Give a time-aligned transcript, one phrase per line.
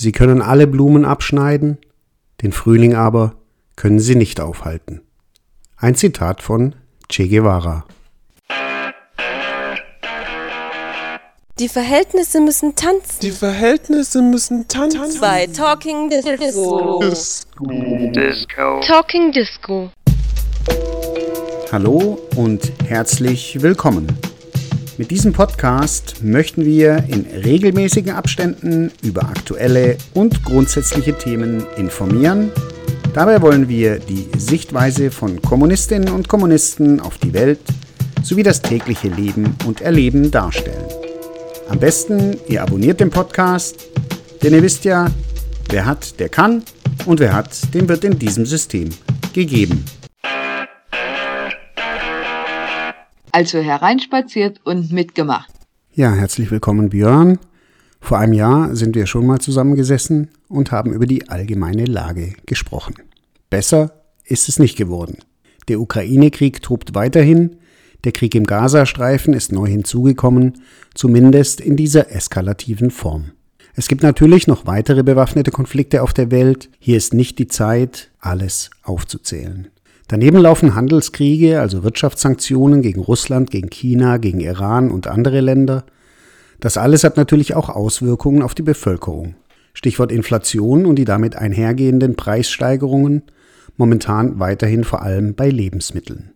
[0.00, 1.76] Sie können alle Blumen abschneiden,
[2.40, 3.34] den Frühling aber
[3.74, 5.00] können sie nicht aufhalten.
[5.76, 6.76] Ein Zitat von
[7.08, 7.84] Che Guevara.
[11.58, 13.18] Die Verhältnisse müssen tanzen.
[13.22, 15.20] Die Verhältnisse müssen tanzen.
[15.20, 17.00] Bei Talking Disco.
[17.00, 18.80] Disco.
[18.86, 19.90] Talking Disco.
[21.72, 24.06] Hallo und herzlich willkommen.
[24.98, 32.50] Mit diesem Podcast möchten wir in regelmäßigen Abständen über aktuelle und grundsätzliche Themen informieren.
[33.14, 37.60] Dabei wollen wir die Sichtweise von Kommunistinnen und Kommunisten auf die Welt
[38.24, 40.88] sowie das tägliche Leben und Erleben darstellen.
[41.68, 43.86] Am besten, ihr abonniert den Podcast,
[44.42, 45.06] denn ihr wisst ja,
[45.70, 46.64] wer hat, der kann
[47.06, 48.88] und wer hat, dem wird in diesem System
[49.32, 49.84] gegeben.
[53.32, 55.52] Also hereinspaziert und mitgemacht.
[55.92, 57.38] Ja, herzlich willkommen Björn.
[58.00, 62.94] Vor einem Jahr sind wir schon mal zusammengesessen und haben über die allgemeine Lage gesprochen.
[63.50, 65.18] Besser ist es nicht geworden.
[65.68, 67.56] Der Ukraine-Krieg tobt weiterhin,
[68.04, 70.62] der Krieg im Gazastreifen ist neu hinzugekommen,
[70.94, 73.32] zumindest in dieser eskalativen Form.
[73.74, 76.68] Es gibt natürlich noch weitere bewaffnete Konflikte auf der Welt.
[76.78, 79.68] Hier ist nicht die Zeit, alles aufzuzählen.
[80.08, 85.84] Daneben laufen Handelskriege, also Wirtschaftssanktionen gegen Russland, gegen China, gegen Iran und andere Länder.
[86.60, 89.34] Das alles hat natürlich auch Auswirkungen auf die Bevölkerung.
[89.74, 93.22] Stichwort Inflation und die damit einhergehenden Preissteigerungen,
[93.76, 96.32] momentan weiterhin vor allem bei Lebensmitteln.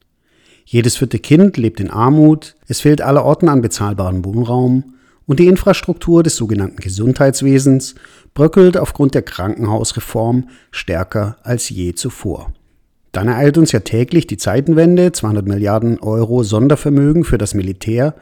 [0.67, 6.23] Jedes vierte Kind lebt in Armut, es fehlt allerorten an bezahlbarem Wohnraum und die Infrastruktur
[6.23, 7.95] des sogenannten Gesundheitswesens
[8.34, 12.53] bröckelt aufgrund der Krankenhausreform stärker als je zuvor.
[13.13, 18.15] Dann ereilt uns ja täglich die Zeitenwende, 200 Milliarden Euro Sondervermögen für das Militär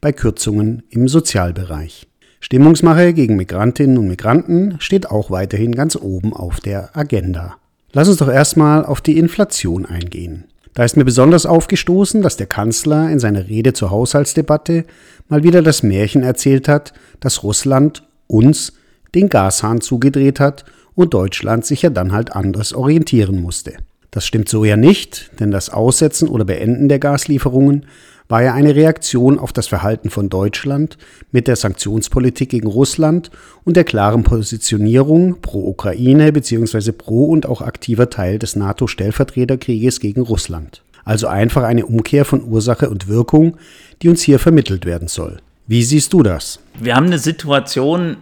[0.00, 2.06] bei Kürzungen im Sozialbereich.
[2.40, 7.56] Stimmungsmache gegen Migrantinnen und Migranten steht auch weiterhin ganz oben auf der Agenda.
[7.92, 10.44] Lass uns doch erstmal auf die Inflation eingehen.
[10.74, 14.84] Da ist mir besonders aufgestoßen, dass der Kanzler in seiner Rede zur Haushaltsdebatte
[15.28, 18.74] mal wieder das Märchen erzählt hat, dass Russland uns
[19.14, 23.72] den Gashahn zugedreht hat und Deutschland sich ja dann halt anders orientieren musste.
[24.16, 27.84] Das stimmt so ja nicht, denn das Aussetzen oder Beenden der Gaslieferungen
[28.28, 30.96] war ja eine Reaktion auf das Verhalten von Deutschland
[31.32, 33.30] mit der Sanktionspolitik gegen Russland
[33.64, 36.92] und der klaren Positionierung pro Ukraine bzw.
[36.92, 40.82] pro und auch aktiver Teil des NATO-Stellvertreterkrieges gegen Russland.
[41.04, 43.58] Also einfach eine Umkehr von Ursache und Wirkung,
[44.00, 45.42] die uns hier vermittelt werden soll.
[45.66, 46.58] Wie siehst du das?
[46.80, 48.16] Wir haben eine Situation,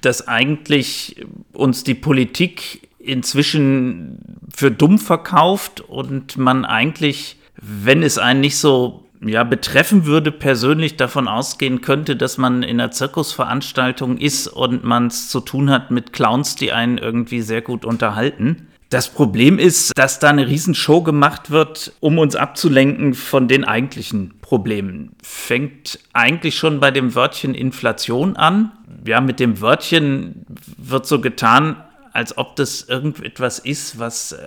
[0.00, 4.18] dass eigentlich uns die Politik inzwischen
[4.56, 10.96] für dumm verkauft und man eigentlich, wenn es einen nicht so ja, betreffen würde, persönlich
[10.96, 15.90] davon ausgehen könnte, dass man in einer Zirkusveranstaltung ist und man es zu tun hat
[15.90, 18.68] mit Clowns, die einen irgendwie sehr gut unterhalten.
[18.88, 24.34] Das Problem ist, dass da eine Riesenshow gemacht wird, um uns abzulenken von den eigentlichen
[24.40, 25.10] Problemen.
[25.22, 28.72] Fängt eigentlich schon bei dem Wörtchen Inflation an.
[29.06, 30.46] Ja, mit dem Wörtchen
[30.78, 31.76] wird so getan,
[32.16, 34.38] als ob das irgendetwas ist, was äh,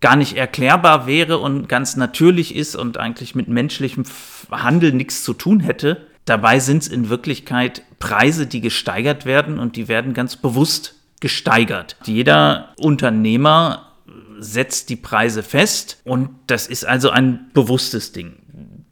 [0.00, 4.04] gar nicht erklärbar wäre und ganz natürlich ist und eigentlich mit menschlichem
[4.50, 6.06] Handeln nichts zu tun hätte.
[6.26, 11.96] Dabei sind es in Wirklichkeit Preise, die gesteigert werden und die werden ganz bewusst gesteigert.
[12.04, 13.92] Jeder Unternehmer
[14.38, 18.34] setzt die Preise fest und das ist also ein bewusstes Ding.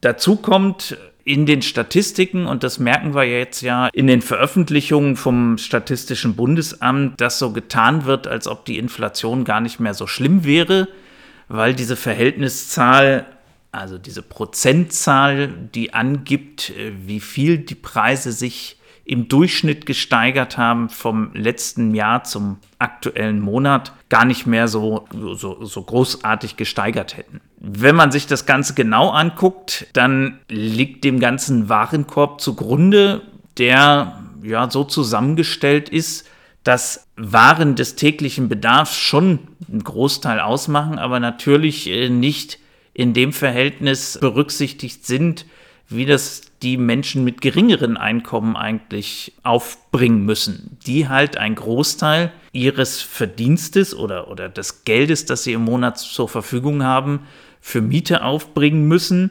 [0.00, 5.58] Dazu kommt in den Statistiken, und das merken wir jetzt ja in den Veröffentlichungen vom
[5.58, 10.44] Statistischen Bundesamt, dass so getan wird, als ob die Inflation gar nicht mehr so schlimm
[10.44, 10.88] wäre
[11.52, 13.26] weil diese Verhältniszahl,
[13.72, 20.88] also diese Prozentzahl, die angibt, äh, wie viel die Preise sich im Durchschnitt gesteigert haben
[20.88, 27.40] vom letzten Jahr zum aktuellen Monat, gar nicht mehr so, so, so großartig gesteigert hätten.
[27.58, 33.22] Wenn man sich das Ganze genau anguckt, dann liegt dem ganzen Warenkorb zugrunde,
[33.58, 36.28] der ja so zusammengestellt ist,
[36.64, 42.58] dass Waren des täglichen Bedarfs schon einen Großteil ausmachen, aber natürlich äh, nicht
[42.94, 45.46] in dem Verhältnis berücksichtigt sind,
[45.94, 53.02] wie das die Menschen mit geringeren Einkommen eigentlich aufbringen müssen, die halt einen Großteil ihres
[53.02, 57.26] Verdienstes oder, oder des Geldes, das sie im Monat zur Verfügung haben,
[57.60, 59.30] für Miete aufbringen müssen,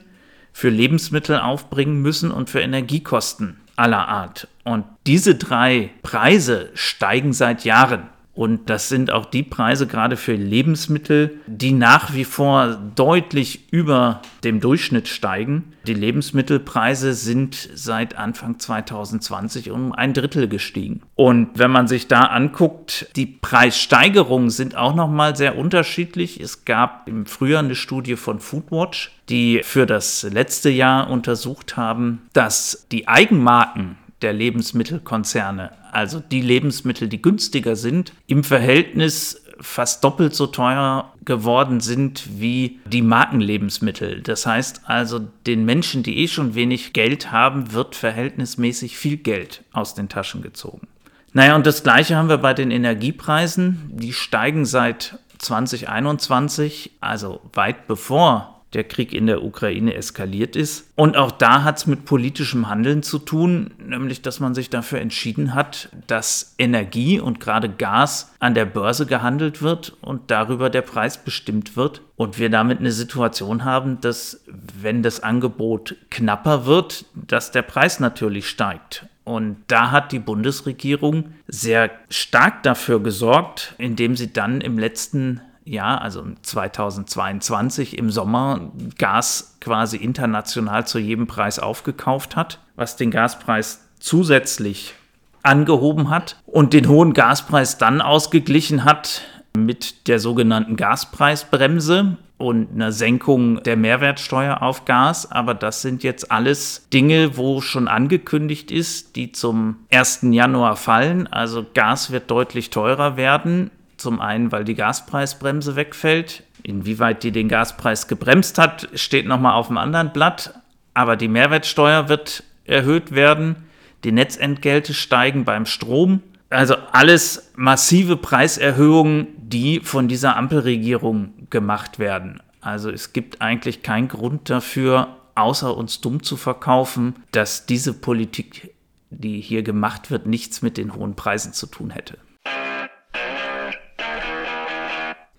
[0.53, 4.47] für Lebensmittel aufbringen müssen und für Energiekosten aller Art.
[4.63, 8.09] Und diese drei Preise steigen seit Jahren.
[8.33, 14.21] Und das sind auch die Preise gerade für Lebensmittel, die nach wie vor deutlich über
[14.43, 15.73] dem Durchschnitt steigen.
[15.85, 21.01] Die Lebensmittelpreise sind seit Anfang 2020 um ein Drittel gestiegen.
[21.15, 26.39] Und wenn man sich da anguckt, die Preissteigerungen sind auch noch mal sehr unterschiedlich.
[26.39, 32.21] Es gab im Frühjahr eine Studie von Foodwatch, die für das letzte Jahr untersucht haben,
[32.33, 40.33] dass die Eigenmarken der Lebensmittelkonzerne, also die Lebensmittel, die günstiger sind, im Verhältnis fast doppelt
[40.35, 44.21] so teuer geworden sind wie die Markenlebensmittel.
[44.21, 49.63] Das heißt also, den Menschen, die eh schon wenig Geld haben, wird verhältnismäßig viel Geld
[49.71, 50.87] aus den Taschen gezogen.
[51.33, 53.89] Naja, und das gleiche haben wir bei den Energiepreisen.
[53.93, 60.89] Die steigen seit 2021, also weit bevor der Krieg in der Ukraine eskaliert ist.
[60.95, 64.99] Und auch da hat es mit politischem Handeln zu tun, nämlich dass man sich dafür
[64.99, 70.81] entschieden hat, dass Energie und gerade Gas an der Börse gehandelt wird und darüber der
[70.81, 72.01] Preis bestimmt wird.
[72.15, 74.43] Und wir damit eine Situation haben, dass
[74.79, 79.07] wenn das Angebot knapper wird, dass der Preis natürlich steigt.
[79.23, 86.01] Und da hat die Bundesregierung sehr stark dafür gesorgt, indem sie dann im letzten Jahr,
[86.01, 93.87] also 2022 im Sommer, Gas quasi international zu jedem Preis aufgekauft hat, was den Gaspreis
[93.99, 94.95] zusätzlich
[95.43, 99.21] angehoben hat und den hohen Gaspreis dann ausgeglichen hat
[99.55, 105.31] mit der sogenannten Gaspreisbremse und einer Senkung der Mehrwertsteuer auf Gas.
[105.31, 110.21] Aber das sind jetzt alles Dinge, wo schon angekündigt ist, die zum 1.
[110.23, 111.27] Januar fallen.
[111.27, 113.71] Also Gas wird deutlich teurer werden.
[114.01, 116.41] Zum einen, weil die Gaspreisbremse wegfällt.
[116.63, 120.55] Inwieweit die den Gaspreis gebremst hat, steht nochmal auf dem anderen Blatt.
[120.95, 123.57] Aber die Mehrwertsteuer wird erhöht werden.
[124.03, 126.23] Die Netzentgelte steigen beim Strom.
[126.49, 132.41] Also alles massive Preiserhöhungen, die von dieser Ampelregierung gemacht werden.
[132.59, 138.73] Also es gibt eigentlich keinen Grund dafür, außer uns dumm zu verkaufen, dass diese Politik,
[139.11, 142.17] die hier gemacht wird, nichts mit den hohen Preisen zu tun hätte.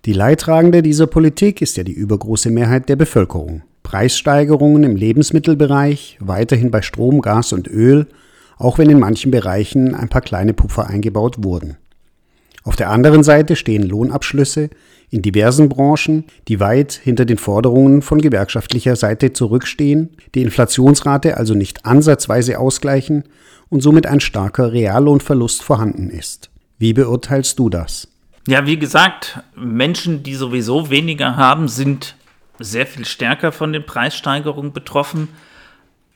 [0.05, 3.61] Die Leidtragende dieser Politik ist ja die übergroße Mehrheit der Bevölkerung.
[3.83, 8.07] Preissteigerungen im Lebensmittelbereich, weiterhin bei Strom, Gas und Öl,
[8.57, 11.77] auch wenn in manchen Bereichen ein paar kleine Puffer eingebaut wurden.
[12.63, 14.71] Auf der anderen Seite stehen Lohnabschlüsse
[15.09, 21.53] in diversen Branchen, die weit hinter den Forderungen von gewerkschaftlicher Seite zurückstehen, die Inflationsrate also
[21.53, 23.23] nicht ansatzweise ausgleichen
[23.69, 26.49] und somit ein starker Reallohnverlust vorhanden ist.
[26.77, 28.12] Wie beurteilst du das?
[28.45, 32.15] Ja, wie gesagt, Menschen, die sowieso weniger haben, sind
[32.59, 35.29] sehr viel stärker von den Preissteigerungen betroffen.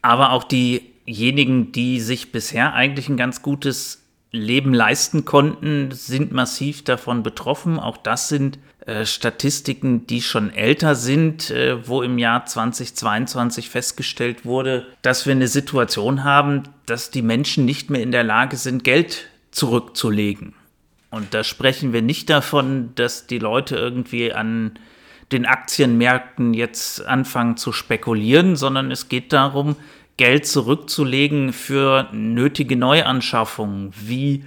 [0.02, 6.84] Aber auch diejenigen, die sich bisher eigentlich ein ganz gutes Leben leisten konnten, sind massiv
[6.84, 7.80] davon betroffen.
[7.80, 14.46] Auch das sind äh, Statistiken, die schon älter sind, äh, wo im Jahr 2022 festgestellt
[14.46, 18.84] wurde, dass wir eine Situation haben, dass die Menschen nicht mehr in der Lage sind,
[18.84, 20.54] Geld zurückzulegen.
[21.10, 24.78] Und da sprechen wir nicht davon, dass die Leute irgendwie an
[25.32, 29.76] den Aktienmärkten jetzt anfangen zu spekulieren, sondern es geht darum,
[30.18, 34.46] Geld zurückzulegen für nötige Neuanschaffungen, wie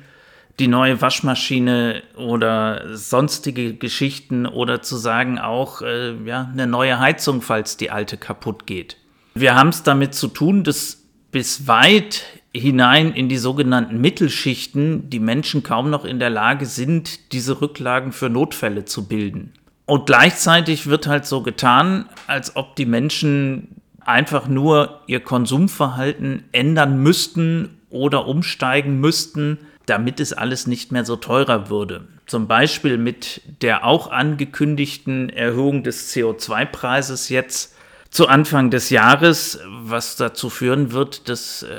[0.58, 7.40] die neue Waschmaschine oder sonstige Geschichten oder zu sagen auch äh, ja, eine neue Heizung,
[7.40, 8.96] falls die alte kaputt geht.
[9.34, 15.20] Wir haben es damit zu tun, dass bis weit hinein in die sogenannten Mittelschichten die
[15.20, 19.52] Menschen kaum noch in der Lage sind, diese Rücklagen für Notfälle zu bilden.
[19.86, 27.02] Und gleichzeitig wird halt so getan, als ob die Menschen einfach nur ihr Konsumverhalten ändern
[27.02, 32.06] müssten oder umsteigen müssten, damit es alles nicht mehr so teurer würde.
[32.26, 37.69] Zum Beispiel mit der auch angekündigten Erhöhung des CO2-Preises jetzt
[38.10, 41.76] zu Anfang des Jahres, was dazu führen wird, dass äh,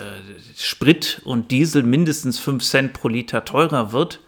[0.58, 4.22] Sprit und Diesel mindestens 5 Cent pro Liter teurer wird,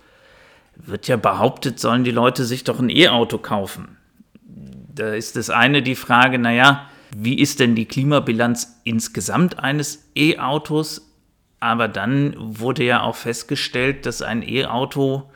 [0.75, 3.97] wird ja behauptet, sollen die Leute sich doch ein E-Auto kaufen.
[4.93, 11.09] Da ist das eine die Frage, naja, wie ist denn die Klimabilanz insgesamt eines E-Autos?
[11.59, 15.31] Aber dann wurde ja auch festgestellt, dass ein E-Auto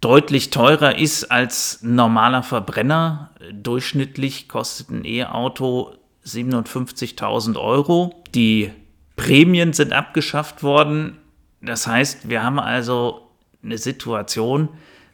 [0.00, 3.30] deutlich teurer ist als normaler Verbrenner.
[3.52, 8.22] Durchschnittlich kostet ein E-Auto 57.000 Euro.
[8.34, 8.70] Die
[9.16, 11.18] Prämien sind abgeschafft worden.
[11.60, 13.28] Das heißt, wir haben also
[13.62, 14.68] eine Situation,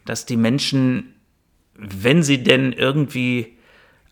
[0.05, 1.15] dass die Menschen,
[1.73, 3.57] wenn sie denn irgendwie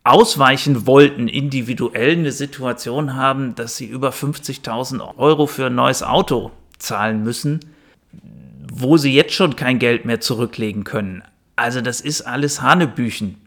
[0.03, 6.51] ausweichen wollten, individuell eine Situation haben, dass sie über 50.000 Euro für ein neues Auto
[6.77, 7.59] zahlen müssen,
[8.75, 11.21] wo sie jetzt schon kein Geld mehr zurücklegen können.
[11.55, 13.37] Also das ist alles Hanebüchen,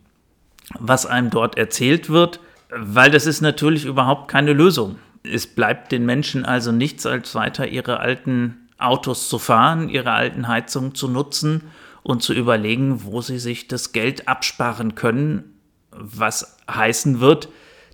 [0.79, 2.39] was einem dort erzählt wird,
[2.71, 4.99] weil das ist natürlich überhaupt keine Lösung.
[5.25, 10.47] Es bleibt den Menschen also nichts als weiter ihre alten Autos zu fahren, ihre alten
[10.47, 11.63] Heizungen zu nutzen
[12.05, 15.57] und zu überlegen, wo sie sich das Geld absparen können,
[15.91, 17.49] was heißen wird,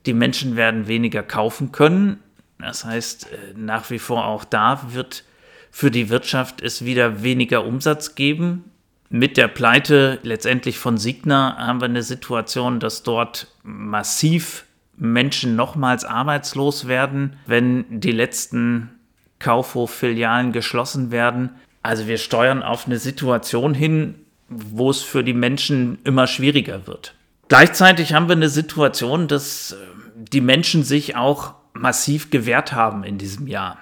[0.04, 2.18] die Menschen werden weniger kaufen können.
[2.58, 5.24] Das heißt, äh, nach wie vor auch da wird
[5.73, 8.64] für die Wirtschaft es wieder weniger Umsatz geben.
[9.09, 16.05] Mit der Pleite letztendlich von Signa haben wir eine Situation, dass dort massiv Menschen nochmals
[16.05, 18.91] arbeitslos werden, wenn die letzten
[19.38, 21.50] Kaufhof-Filialen geschlossen werden.
[21.83, 24.14] Also wir steuern auf eine Situation hin,
[24.49, 27.14] wo es für die Menschen immer schwieriger wird.
[27.49, 29.76] Gleichzeitig haben wir eine Situation, dass äh,
[30.14, 33.79] die Menschen sich auch massiv gewehrt haben in diesem Jahr.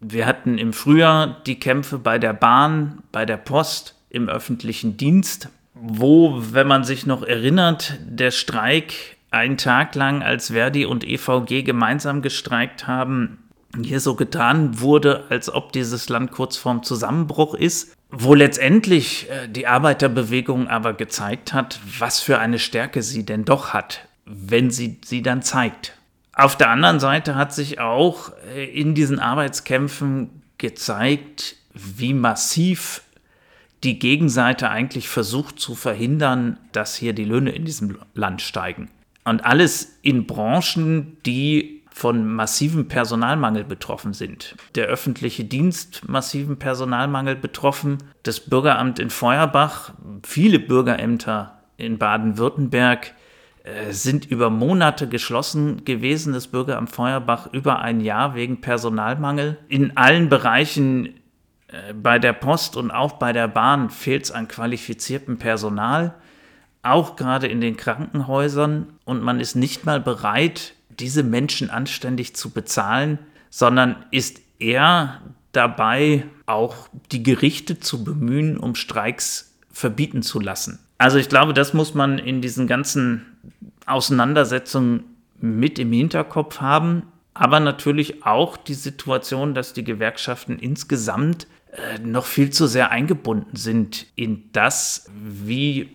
[0.00, 5.48] Wir hatten im Frühjahr die Kämpfe bei der Bahn, bei der Post, im öffentlichen Dienst,
[5.74, 11.62] wo, wenn man sich noch erinnert, der Streik einen Tag lang, als Verdi und EVG
[11.62, 13.38] gemeinsam gestreikt haben,
[13.82, 19.48] hier so getan wurde, als ob dieses Land kurz vorm Zusammenbruch ist, wo letztendlich äh,
[19.48, 24.98] die Arbeiterbewegung aber gezeigt hat, was für eine Stärke sie denn doch hat, wenn sie
[25.04, 25.97] sie dann zeigt.
[26.38, 33.02] Auf der anderen Seite hat sich auch äh, in diesen Arbeitskämpfen gezeigt, wie massiv
[33.82, 38.88] die Gegenseite eigentlich versucht zu verhindern, dass hier die Löhne in diesem Land steigen.
[39.24, 44.54] Und alles in Branchen, die von massivem Personalmangel betroffen sind.
[44.76, 49.92] Der öffentliche Dienst massiven Personalmangel betroffen, das Bürgeramt in Feuerbach,
[50.22, 53.14] viele Bürgerämter in Baden-Württemberg
[53.90, 59.58] sind über Monate geschlossen gewesen, das Bürgeramt Feuerbach über ein Jahr wegen Personalmangel.
[59.68, 61.14] In allen Bereichen
[61.68, 66.14] äh, bei der Post und auch bei der Bahn fehlt es an qualifiziertem Personal
[66.82, 68.86] auch gerade in den Krankenhäusern.
[69.04, 73.18] Und man ist nicht mal bereit, diese Menschen anständig zu bezahlen,
[73.50, 75.20] sondern ist eher
[75.52, 80.78] dabei, auch die Gerichte zu bemühen, um Streiks verbieten zu lassen.
[80.98, 83.37] Also ich glaube, das muss man in diesen ganzen
[83.88, 85.04] Auseinandersetzungen
[85.40, 87.04] mit im Hinterkopf haben,
[87.34, 93.56] aber natürlich auch die Situation, dass die Gewerkschaften insgesamt äh, noch viel zu sehr eingebunden
[93.56, 95.90] sind in das, wie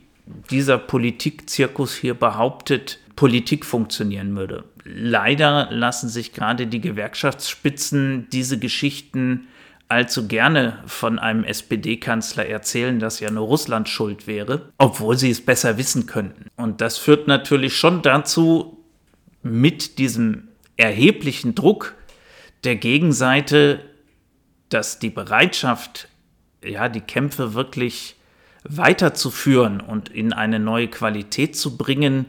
[0.50, 4.64] dieser Politikzirkus hier behauptet, Politik funktionieren würde.
[4.86, 9.48] Leider lassen sich gerade die Gewerkschaftsspitzen diese Geschichten
[9.94, 15.46] allzu gerne von einem SPD-Kanzler erzählen, dass ja nur Russland schuld wäre, obwohl sie es
[15.46, 16.48] besser wissen könnten.
[16.56, 18.84] Und das führt natürlich schon dazu,
[19.44, 20.48] mit diesem
[20.78, 21.94] erheblichen Druck
[22.64, 23.82] der Gegenseite,
[24.70, 26.08] dass die Bereitschaft,
[26.64, 28.16] ja, die Kämpfe wirklich
[28.64, 32.26] weiterzuführen und in eine neue Qualität zu bringen,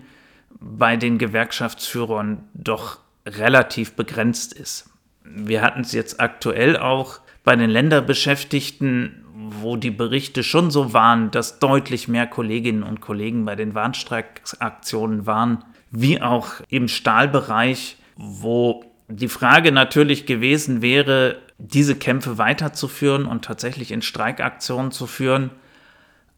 [0.61, 4.91] bei den Gewerkschaftsführern doch relativ begrenzt ist.
[5.25, 9.25] Wir hatten es jetzt aktuell auch bei den Länderbeschäftigten,
[9.61, 15.27] wo die Berichte schon so waren, dass deutlich mehr Kolleginnen und Kollegen bei den Warnstreikaktionen
[15.27, 23.45] waren, wie auch im Stahlbereich, wo die Frage natürlich gewesen wäre, diese Kämpfe weiterzuführen und
[23.45, 25.51] tatsächlich in Streikaktionen zu führen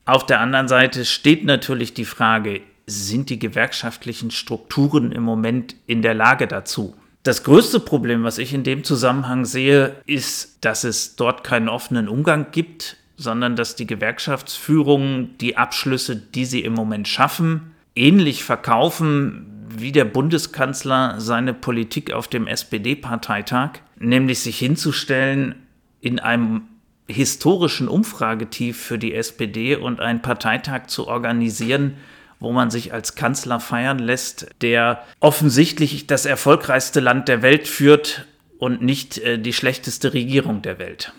[0.06, 6.00] auf der anderen Seite steht natürlich die Frage, sind die gewerkschaftlichen Strukturen im Moment in
[6.00, 6.94] der Lage dazu?
[7.26, 12.08] Das größte Problem, was ich in dem Zusammenhang sehe, ist, dass es dort keinen offenen
[12.08, 19.66] Umgang gibt, sondern dass die Gewerkschaftsführungen die Abschlüsse, die sie im Moment schaffen, ähnlich verkaufen
[19.68, 25.56] wie der Bundeskanzler seine Politik auf dem SPD-Parteitag, nämlich sich hinzustellen
[26.00, 26.62] in einem
[27.08, 31.96] historischen Umfragetief für die SPD und einen Parteitag zu organisieren,
[32.40, 38.26] wo man sich als Kanzler feiern lässt, der offensichtlich das erfolgreichste Land der Welt führt
[38.58, 41.12] und nicht äh, die schlechteste Regierung der Welt.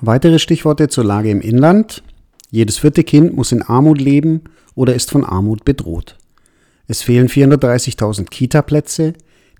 [0.00, 2.02] Weitere Stichworte zur Lage im Inland.
[2.50, 6.16] Jedes vierte Kind muss in Armut leben oder ist von Armut bedroht.
[6.86, 9.14] Es fehlen 430.000 Kita-Plätze,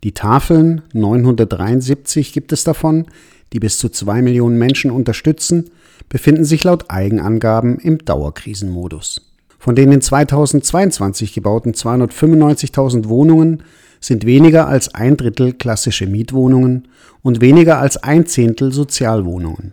[0.05, 3.07] die Tafeln, 973 gibt es davon,
[3.53, 5.71] die bis zu zwei Millionen Menschen unterstützen,
[6.09, 9.33] befinden sich laut Eigenangaben im Dauerkrisenmodus.
[9.59, 13.63] Von den in 2022 gebauten 295.000 Wohnungen
[14.01, 16.89] sind weniger als ein Drittel klassische Mietwohnungen
[17.23, 19.73] und weniger als ein Zehntel Sozialwohnungen.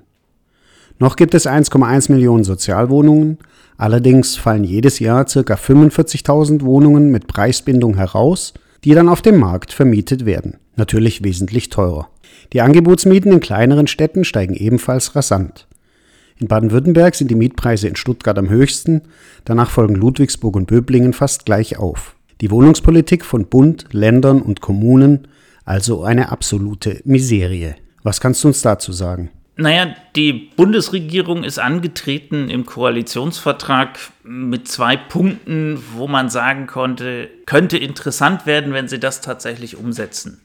[0.99, 3.37] Noch gibt es 1,1 Millionen Sozialwohnungen,
[3.77, 5.39] allerdings fallen jedes Jahr ca.
[5.39, 8.53] 45.000 Wohnungen mit Preisbindung heraus
[8.83, 10.57] die dann auf dem Markt vermietet werden.
[10.75, 12.09] Natürlich wesentlich teurer.
[12.51, 15.67] Die Angebotsmieten in kleineren Städten steigen ebenfalls rasant.
[16.37, 19.01] In Baden-Württemberg sind die Mietpreise in Stuttgart am höchsten,
[19.45, 22.15] danach folgen Ludwigsburg und Böblingen fast gleich auf.
[22.41, 25.27] Die Wohnungspolitik von Bund, Ländern und Kommunen
[25.65, 27.75] also eine absolute Miserie.
[28.03, 29.29] Was kannst du uns dazu sagen?
[29.55, 37.77] Naja, die Bundesregierung ist angetreten im Koalitionsvertrag mit zwei Punkten, wo man sagen konnte, könnte
[37.77, 40.41] interessant werden, wenn sie das tatsächlich umsetzen.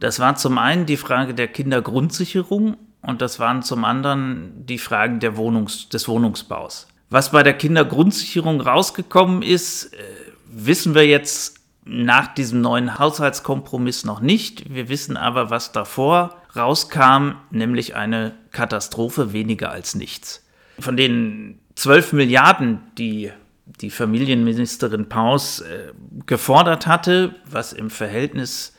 [0.00, 5.20] Das war zum einen die Frage der Kindergrundsicherung und das waren zum anderen die Fragen
[5.20, 6.88] der Wohnungs-, des Wohnungsbaus.
[7.10, 9.98] Was bei der Kindergrundsicherung rausgekommen ist, äh,
[10.46, 14.72] wissen wir jetzt nach diesem neuen Haushaltskompromiss noch nicht.
[14.72, 20.46] Wir wissen aber, was davor rauskam, nämlich eine Katastrophe weniger als nichts.
[20.78, 23.30] Von den 12 Milliarden, die
[23.80, 25.92] die Familienministerin Paus äh,
[26.26, 28.73] gefordert hatte, was im Verhältnis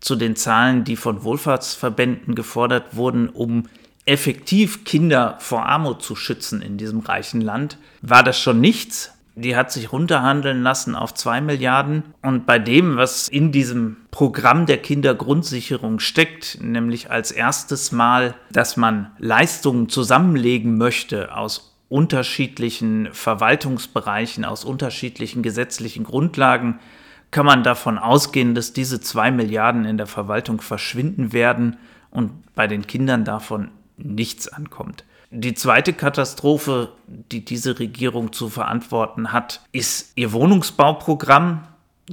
[0.00, 3.64] zu den Zahlen, die von Wohlfahrtsverbänden gefordert wurden, um
[4.04, 9.56] effektiv Kinder vor Armut zu schützen in diesem reichen Land, war das schon nichts die
[9.56, 12.02] hat sich runterhandeln lassen auf 2 Milliarden.
[12.22, 18.76] Und bei dem, was in diesem Programm der Kindergrundsicherung steckt, nämlich als erstes Mal, dass
[18.76, 26.80] man Leistungen zusammenlegen möchte aus unterschiedlichen Verwaltungsbereichen, aus unterschiedlichen gesetzlichen Grundlagen,
[27.30, 31.76] kann man davon ausgehen, dass diese 2 Milliarden in der Verwaltung verschwinden werden
[32.10, 35.04] und bei den Kindern davon nichts ankommt.
[35.30, 41.64] Die zweite Katastrophe, die diese Regierung zu verantworten hat, ist ihr Wohnungsbauprogramm,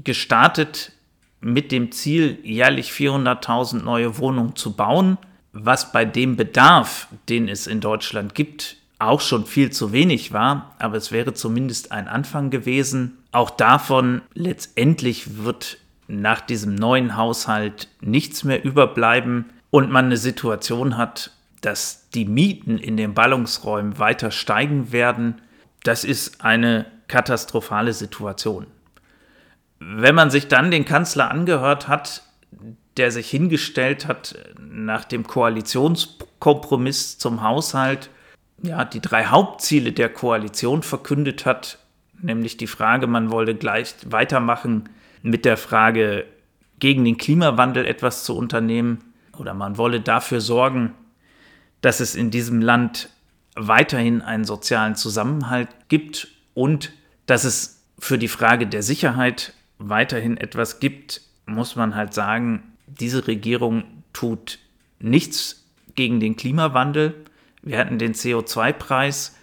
[0.03, 0.91] gestartet
[1.39, 5.17] mit dem Ziel, jährlich 400.000 neue Wohnungen zu bauen,
[5.53, 10.75] was bei dem Bedarf, den es in Deutschland gibt, auch schon viel zu wenig war,
[10.79, 13.17] aber es wäre zumindest ein Anfang gewesen.
[13.35, 15.77] Auch davon letztendlich wird
[16.07, 22.77] nach diesem neuen Haushalt nichts mehr überbleiben und man eine Situation hat, dass die Mieten
[22.77, 25.41] in den Ballungsräumen weiter steigen werden,
[25.83, 28.67] das ist eine katastrophale Situation.
[29.79, 32.23] Wenn man sich dann den Kanzler angehört hat,
[32.95, 38.09] der sich hingestellt hat nach dem Koalitionskompromiss zum Haushalt,
[38.63, 41.79] ja, die drei Hauptziele der Koalition verkündet hat,
[42.21, 44.89] nämlich die Frage, man wolle gleich weitermachen
[45.21, 46.25] mit der Frage,
[46.79, 48.99] gegen den Klimawandel etwas zu unternehmen
[49.37, 50.93] oder man wolle dafür sorgen,
[51.81, 53.09] dass es in diesem Land
[53.55, 56.91] weiterhin einen sozialen Zusammenhalt gibt und
[57.25, 63.27] dass es für die Frage der Sicherheit weiterhin etwas gibt, muss man halt sagen, diese
[63.27, 64.59] Regierung tut
[64.99, 67.13] nichts gegen den Klimawandel.
[67.61, 69.35] Wir hatten den CO2-Preis,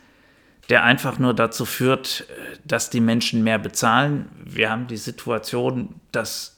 [0.69, 2.27] der einfach nur dazu führt,
[2.65, 4.29] dass die Menschen mehr bezahlen.
[4.45, 6.57] Wir haben die Situation, dass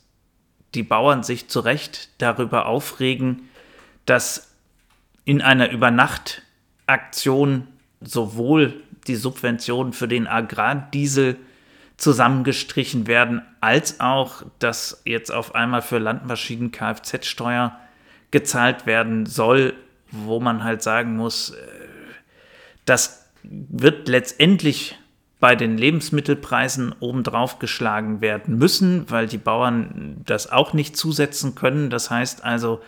[0.74, 3.48] die Bauern sich zu Recht darüber aufregen,
[4.06, 4.50] dass
[5.24, 7.68] in einer Übernachtaktion
[8.00, 11.36] sowohl die Subventionen für den Agrardiesel
[11.96, 17.78] zusammengestrichen werden, als auch, dass jetzt auf einmal für Landmaschinen Kfz-Steuer
[18.30, 19.74] gezahlt werden soll,
[20.10, 21.56] wo man halt sagen muss, äh,
[22.84, 24.98] das wird letztendlich
[25.40, 31.90] bei den Lebensmittelpreisen obendrauf geschlagen werden müssen, weil die Bauern das auch nicht zusetzen können.
[31.90, 32.80] Das heißt also,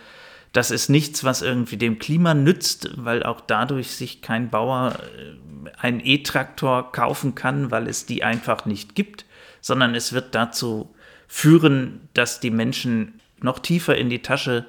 [0.52, 5.70] das ist nichts, was irgendwie dem Klima nützt, weil auch dadurch sich kein Bauer äh,
[5.78, 9.26] einen E-Traktor kaufen kann, weil es die einfach nicht gibt,
[9.60, 10.94] sondern es wird dazu
[11.28, 14.64] führen, dass die Menschen noch tiefer in die Tasche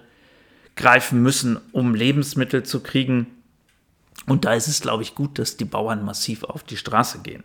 [0.76, 3.28] greifen müssen, um Lebensmittel zu kriegen.
[4.25, 7.43] Und da ist es, glaube ich, gut, dass die Bauern massiv auf die Straße gehen.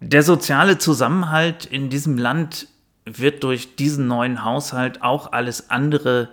[0.00, 2.68] Der soziale Zusammenhalt in diesem Land
[3.04, 6.28] wird durch diesen neuen Haushalt auch alles andere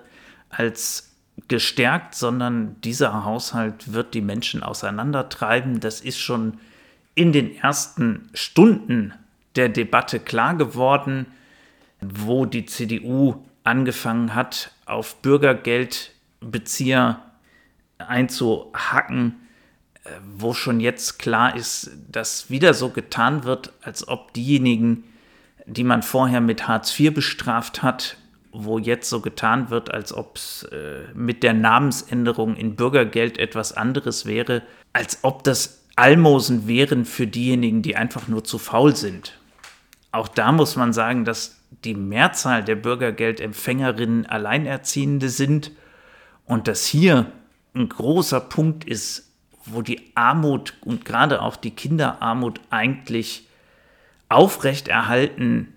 [0.50, 1.16] als
[1.48, 5.80] gestärkt, sondern dieser Haushalt wird die Menschen auseinandertreiben.
[5.80, 6.60] Das ist schon
[7.16, 9.14] in den ersten Stunden
[9.56, 11.28] der Debatte klar geworden,
[12.02, 17.22] wo die CDU angefangen hat, auf Bürgergeldbezieher
[17.98, 19.36] einzuhacken,
[20.36, 25.04] wo schon jetzt klar ist, dass wieder so getan wird, als ob diejenigen,
[25.66, 28.18] die man vorher mit Hartz IV bestraft hat,
[28.52, 33.74] wo jetzt so getan wird, als ob es äh, mit der Namensänderung in Bürgergeld etwas
[33.74, 39.38] anderes wäre, als ob das Almosen wären für diejenigen, die einfach nur zu faul sind.
[40.12, 45.72] Auch da muss man sagen, dass die Mehrzahl der Bürgergeldempfängerinnen Alleinerziehende sind
[46.46, 47.32] und dass hier
[47.76, 49.29] ein großer Punkt ist,
[49.66, 53.48] wo die Armut und gerade auch die Kinderarmut eigentlich
[54.30, 55.74] aufrechterhalten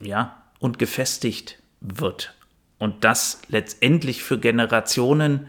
[0.00, 2.34] ja, und gefestigt wird.
[2.78, 5.48] Und das letztendlich für Generationen,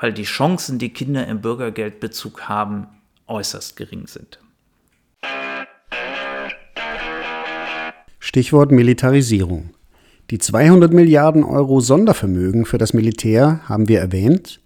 [0.00, 2.86] weil die Chancen, die Kinder im Bürgergeldbezug haben,
[3.26, 4.40] äußerst gering sind.
[8.18, 9.70] Stichwort Militarisierung.
[10.30, 14.60] Die 200 Milliarden Euro Sondervermögen für das Militär haben wir erwähnt.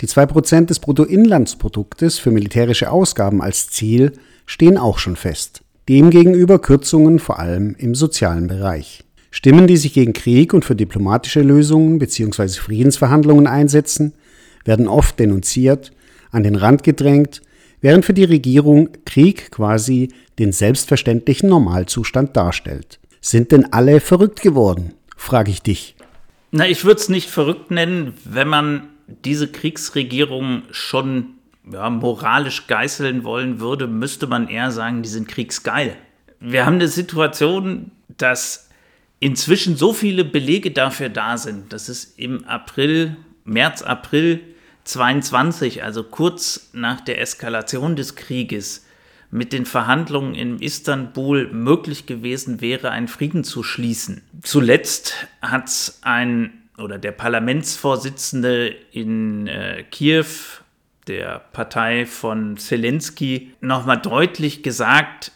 [0.00, 4.12] Die 2% des Bruttoinlandsproduktes für militärische Ausgaben als Ziel
[4.46, 5.62] stehen auch schon fest.
[5.88, 9.04] Demgegenüber Kürzungen vor allem im sozialen Bereich.
[9.30, 12.48] Stimmen, die sich gegen Krieg und für diplomatische Lösungen bzw.
[12.48, 14.14] Friedensverhandlungen einsetzen,
[14.64, 15.92] werden oft denunziert,
[16.30, 17.42] an den Rand gedrängt,
[17.80, 23.00] während für die Regierung Krieg quasi den selbstverständlichen Normalzustand darstellt.
[23.20, 24.94] Sind denn alle verrückt geworden?
[25.16, 25.96] frage ich dich.
[26.50, 28.88] Na, ich würde es nicht verrückt nennen, wenn man
[29.24, 31.34] diese Kriegsregierung schon
[31.70, 35.96] ja, moralisch geißeln wollen würde, müsste man eher sagen, die sind kriegsgeil.
[36.40, 38.68] Wir haben eine Situation, dass
[39.20, 44.40] inzwischen so viele Belege dafür da sind, dass es im April, März, April
[44.84, 48.84] 22, also kurz nach der Eskalation des Krieges,
[49.30, 54.22] mit den Verhandlungen in Istanbul möglich gewesen wäre, einen Frieden zu schließen.
[54.42, 60.26] Zuletzt hat ein oder der Parlamentsvorsitzende in äh, Kiew,
[61.06, 65.32] der Partei von Zelensky, nochmal deutlich gesagt,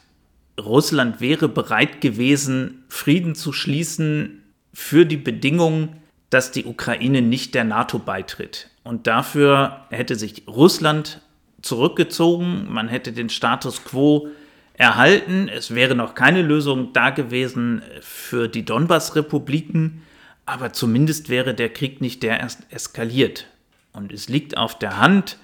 [0.60, 4.42] Russland wäre bereit gewesen, Frieden zu schließen
[4.74, 5.96] für die Bedingung,
[6.30, 8.70] dass die Ukraine nicht der NATO beitritt.
[8.84, 11.20] Und dafür hätte sich Russland
[11.62, 14.28] zurückgezogen, man hätte den Status quo
[14.74, 20.02] erhalten, es wäre noch keine Lösung da gewesen für die Donbass-Republiken,
[20.46, 23.46] aber zumindest wäre der Krieg nicht der erst eskaliert.
[23.92, 25.38] Und es liegt auf der Hand,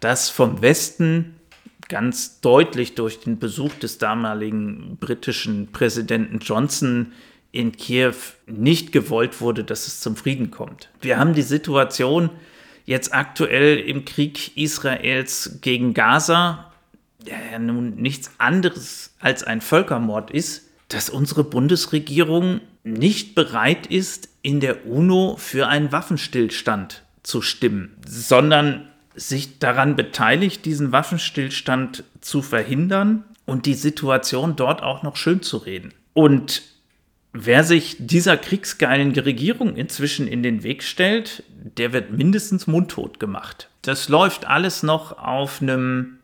[0.00, 1.36] dass vom Westen
[1.88, 7.12] ganz deutlich durch den Besuch des damaligen britischen Präsidenten Johnson
[7.52, 8.14] in Kiew
[8.46, 10.88] nicht gewollt wurde, dass es zum Frieden kommt.
[11.00, 12.30] Wir haben die Situation,
[12.86, 16.72] jetzt aktuell im Krieg Israels gegen Gaza,
[17.26, 24.28] der ja nun nichts anderes als ein Völkermord ist, dass unsere Bundesregierung nicht bereit ist,
[24.42, 32.42] in der UNO für einen Waffenstillstand zu stimmen, sondern sich daran beteiligt, diesen Waffenstillstand zu
[32.42, 35.92] verhindern und die Situation dort auch noch schön zu reden.
[36.14, 36.62] Und
[37.32, 43.68] Wer sich dieser kriegsgeilen Regierung inzwischen in den Weg stellt, der wird mindestens mundtot gemacht.
[43.82, 46.18] Das läuft alles noch auf einem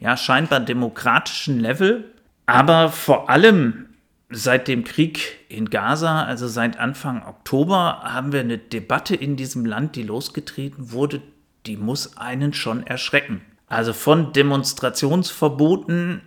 [0.00, 2.04] ja, scheinbar demokratischen Level,
[2.46, 3.89] aber vor allem
[4.30, 9.66] seit dem Krieg in Gaza, also seit Anfang Oktober, haben wir eine Debatte in diesem
[9.66, 11.20] Land, die losgetreten wurde,
[11.66, 13.42] die muss einen schon erschrecken.
[13.66, 16.22] Also von Demonstrationsverboten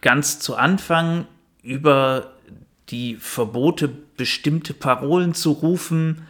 [0.00, 1.26] ganz zu Anfang
[1.62, 2.32] über
[2.88, 6.26] die Verbote, bestimmte Parolen zu rufen,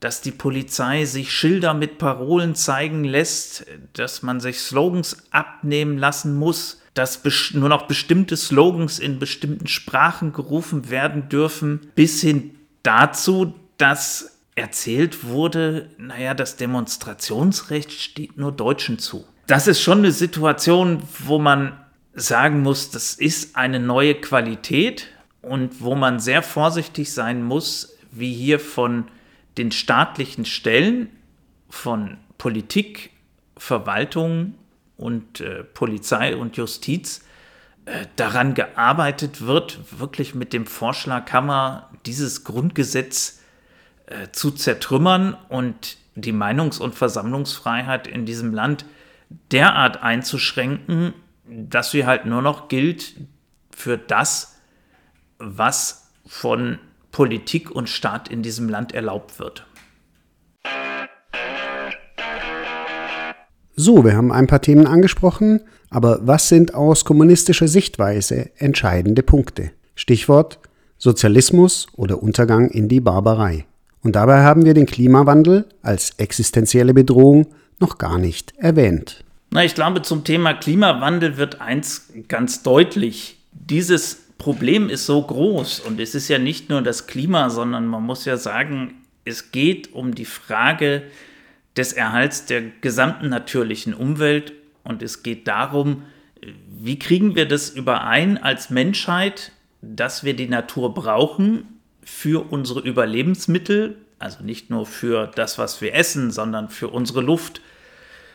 [0.00, 6.36] dass die Polizei sich Schilder mit Parolen zeigen lässt, dass man sich Slogans abnehmen lassen
[6.36, 13.54] muss, dass nur noch bestimmte Slogans in bestimmten Sprachen gerufen werden dürfen, bis hin dazu,
[13.76, 19.24] dass erzählt wurde, naja, das Demonstrationsrecht steht nur Deutschen zu.
[19.48, 21.78] Das ist schon eine Situation, wo man
[22.14, 25.08] sagen muss, das ist eine neue Qualität,
[25.44, 29.04] und wo man sehr vorsichtig sein muss, wie hier von
[29.58, 31.08] den staatlichen Stellen,
[31.68, 33.10] von Politik,
[33.56, 34.54] Verwaltung
[34.96, 37.24] und äh, Polizei und Justiz
[37.86, 43.40] äh, daran gearbeitet wird, wirklich mit dem Vorschlaghammer dieses Grundgesetz
[44.06, 48.84] äh, zu zertrümmern und die Meinungs- und Versammlungsfreiheit in diesem Land
[49.50, 51.12] derart einzuschränken,
[51.44, 53.14] dass sie halt nur noch gilt
[53.70, 54.60] für das,
[55.38, 56.78] was von
[57.10, 59.66] Politik und Staat in diesem Land erlaubt wird.
[63.76, 65.60] So, wir haben ein paar Themen angesprochen,
[65.90, 69.72] aber was sind aus kommunistischer Sichtweise entscheidende Punkte?
[69.96, 70.60] Stichwort
[70.96, 73.66] Sozialismus oder Untergang in die Barbarei.
[74.02, 77.48] Und dabei haben wir den Klimawandel als existenzielle Bedrohung
[77.80, 79.24] noch gar nicht erwähnt.
[79.50, 83.38] Na, ich glaube, zum Thema Klimawandel wird eins ganz deutlich.
[83.50, 88.04] Dieses Problem ist so groß und es ist ja nicht nur das Klima, sondern man
[88.04, 91.02] muss ja sagen, es geht um die Frage
[91.76, 94.52] des Erhalts der gesamten natürlichen Umwelt
[94.84, 96.04] und es geht darum,
[96.68, 103.96] wie kriegen wir das überein als Menschheit, dass wir die Natur brauchen für unsere Überlebensmittel,
[104.18, 107.60] also nicht nur für das, was wir essen, sondern für unsere Luft,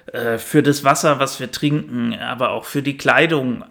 [0.07, 3.63] äh, für das Wasser, was wir trinken, aber auch für die Kleidung,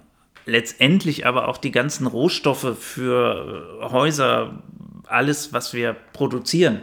[0.46, 4.62] letztendlich aber auch die ganzen Rohstoffe für äh, Häuser,
[5.06, 6.80] alles, was wir produzieren.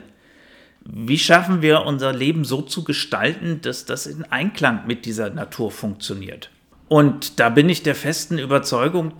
[0.86, 5.72] Wie schaffen wir unser Leben so zu gestalten, dass das in Einklang mit dieser Natur
[5.72, 6.52] funktioniert.
[6.88, 9.14] Und da bin ich der festen Überzeugung,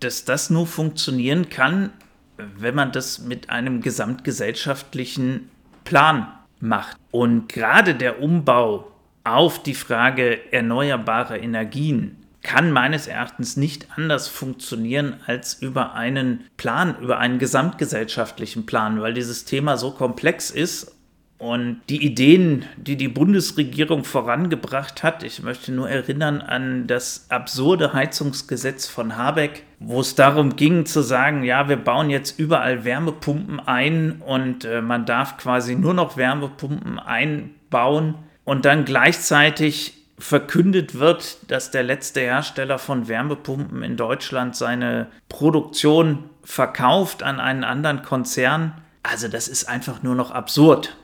[0.00, 1.90] dass das nur funktionieren kann,
[2.36, 5.48] wenn man das mit einem gesamtgesellschaftlichen
[5.84, 6.26] Plan
[6.60, 6.96] macht.
[7.12, 8.90] Und gerade der Umbau
[9.22, 16.96] auf die Frage erneuerbarer Energien kann meines Erachtens nicht anders funktionieren als über einen Plan,
[17.00, 20.93] über einen gesamtgesellschaftlichen Plan, weil dieses Thema so komplex ist
[21.38, 27.92] und die Ideen, die die Bundesregierung vorangebracht hat, ich möchte nur erinnern an das absurde
[27.92, 33.60] Heizungsgesetz von Habeck, wo es darum ging zu sagen, ja, wir bauen jetzt überall Wärmepumpen
[33.60, 41.50] ein und äh, man darf quasi nur noch Wärmepumpen einbauen und dann gleichzeitig verkündet wird,
[41.50, 48.72] dass der letzte Hersteller von Wärmepumpen in Deutschland seine Produktion verkauft an einen anderen Konzern.
[49.02, 50.96] Also das ist einfach nur noch absurd.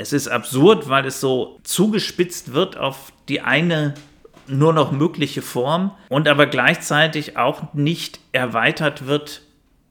[0.00, 3.92] Es ist absurd, weil es so zugespitzt wird auf die eine
[4.46, 9.42] nur noch mögliche Form und aber gleichzeitig auch nicht erweitert wird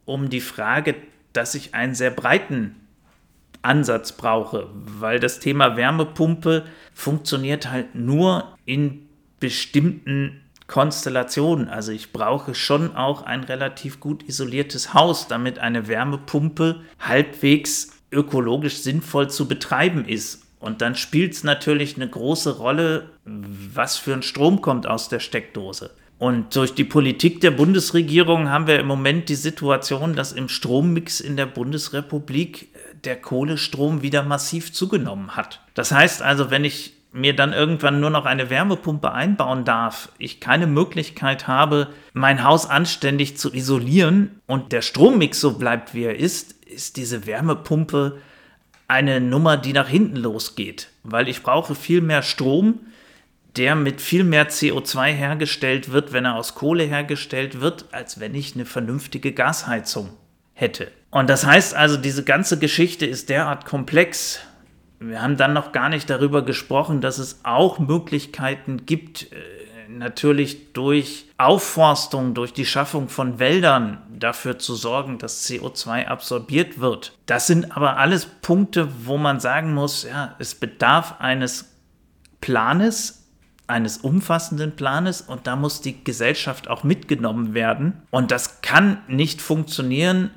[0.06, 0.96] um die Frage,
[1.32, 2.76] dass ich einen sehr breiten
[3.62, 9.08] Ansatz brauche, weil das Thema Wärmepumpe funktioniert halt nur in
[9.40, 11.70] bestimmten Konstellationen.
[11.70, 18.78] Also ich brauche schon auch ein relativ gut isoliertes Haus, damit eine Wärmepumpe halbwegs ökologisch
[18.78, 20.44] sinnvoll zu betreiben ist.
[20.60, 25.20] Und dann spielt es natürlich eine große Rolle, was für ein Strom kommt aus der
[25.20, 25.92] Steckdose.
[26.18, 31.22] Und durch die Politik der Bundesregierung haben wir im Moment die Situation, dass im Strommix
[31.22, 32.68] in der Bundesrepublik
[33.06, 35.62] der Kohlestrom wieder massiv zugenommen hat.
[35.76, 40.40] Das heißt also, wenn ich mir dann irgendwann nur noch eine Wärmepumpe einbauen darf, ich
[40.40, 46.18] keine Möglichkeit habe, mein Haus anständig zu isolieren und der Strommix so bleibt, wie er
[46.18, 48.22] ist, ist diese Wärmepumpe
[48.88, 52.80] eine Nummer, die nach hinten losgeht, weil ich brauche viel mehr Strom,
[53.56, 58.36] der mit viel mehr CO2 hergestellt wird, wenn er aus Kohle hergestellt wird, als wenn
[58.36, 60.10] ich eine vernünftige Gasheizung
[60.54, 60.92] hätte.
[61.12, 64.40] Und das heißt also, diese ganze Geschichte ist derart komplex.
[65.00, 69.36] Wir haben dann noch gar nicht darüber gesprochen, dass es auch Möglichkeiten gibt, äh,
[69.98, 77.14] natürlich durch Aufforstung, durch die Schaffung von Wäldern dafür zu sorgen, dass CO2 absorbiert wird.
[77.26, 81.74] Das sind aber alles Punkte, wo man sagen muss, ja, es bedarf eines
[82.42, 83.28] Planes,
[83.68, 88.02] eines umfassenden Planes und da muss die Gesellschaft auch mitgenommen werden.
[88.12, 90.32] Und das kann nicht funktionieren,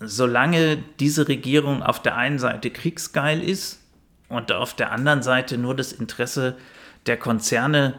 [0.00, 3.80] solange diese Regierung auf der einen Seite kriegsgeil ist
[4.28, 6.56] und auf der anderen Seite nur das Interesse
[7.06, 7.94] der Konzerne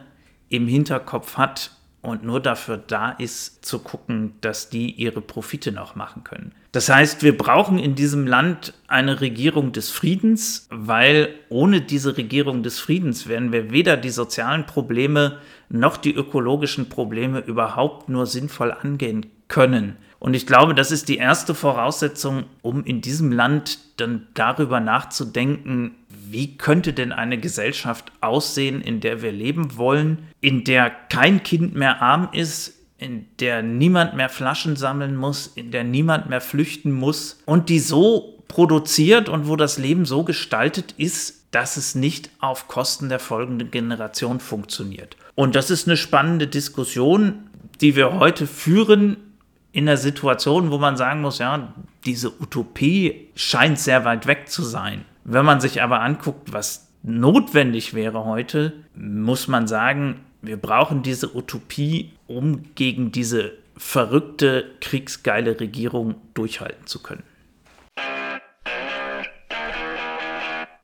[0.48, 5.94] im Hinterkopf hat und nur dafür da ist, zu gucken, dass die ihre Profite noch
[5.96, 6.52] machen können.
[6.72, 12.62] Das heißt, wir brauchen in diesem Land eine Regierung des Friedens, weil ohne diese Regierung
[12.62, 18.72] des Friedens werden wir weder die sozialen Probleme noch die ökologischen Probleme überhaupt nur sinnvoll
[18.72, 19.96] angehen können.
[20.18, 25.94] Und ich glaube, das ist die erste Voraussetzung, um in diesem Land dann darüber nachzudenken,
[26.30, 31.74] wie könnte denn eine Gesellschaft aussehen, in der wir leben wollen, in der kein Kind
[31.74, 36.92] mehr arm ist, in der niemand mehr Flaschen sammeln muss, in der niemand mehr flüchten
[36.92, 42.30] muss und die so produziert und wo das Leben so gestaltet ist, dass es nicht
[42.40, 45.16] auf Kosten der folgenden Generation funktioniert.
[45.34, 47.48] Und das ist eine spannende Diskussion,
[47.80, 49.16] die wir heute führen
[49.72, 51.72] in der Situation, wo man sagen muss, ja,
[52.04, 55.04] diese Utopie scheint sehr weit weg zu sein.
[55.30, 61.36] Wenn man sich aber anguckt, was notwendig wäre heute, muss man sagen, wir brauchen diese
[61.36, 67.24] Utopie, um gegen diese verrückte, kriegsgeile Regierung durchhalten zu können.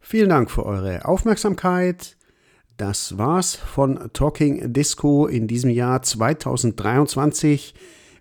[0.01, 2.19] Vielen Dank für eure Aufmerksamkeit.
[2.77, 7.75] Das war's von Talking Disco in diesem Jahr 2023.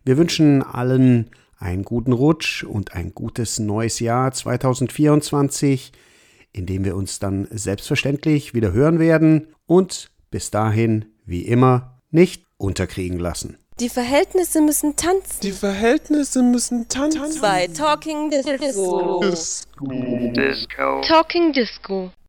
[0.06, 5.92] Wir wünschen allen einen guten Rutsch und ein gutes neues Jahr 2024,
[6.54, 12.46] in dem wir uns dann selbstverständlich wieder hören werden und bis dahin, wie immer, nicht
[12.58, 13.58] unterkriegen lassen.
[13.80, 15.42] Die Verhältnisse müssen tanzen.
[15.42, 17.42] Die Verhältnisse müssen tanzen.
[17.42, 19.20] Bei Talking Disco.
[19.20, 21.02] Disco.
[21.02, 22.12] Talking Disco.